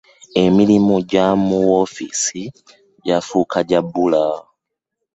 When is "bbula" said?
3.85-4.25